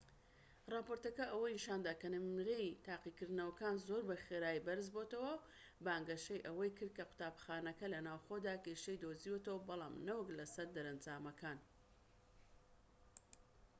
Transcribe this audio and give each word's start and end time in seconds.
ڕاپۆرتەکە 0.73 1.25
ئەوەی 1.29 1.55
نیشاندا 1.57 1.93
کە 2.01 2.07
نمرەی 2.15 2.77
تاقیکردنەوەکان 2.87 3.75
زۆر 3.87 4.01
بە 4.09 4.15
خێرایی 4.25 4.63
بەرز 4.67 4.87
بۆتەوە 4.95 5.33
و 5.39 5.43
بانگەشەی 5.85 6.45
ئەوەی 6.45 6.75
کرد 6.77 6.91
کە 6.97 7.03
قوتابخانەکە 7.09 7.87
لە 7.93 7.99
ناوخۆدا 8.07 8.55
کێشەی 8.65 9.01
دۆزیوەتەوە 9.03 9.65
بەڵام 9.67 9.95
نەوەک 10.07 10.29
لە 10.37 10.45
سەر 10.53 10.67
دەرەنجامەکان 10.75 11.59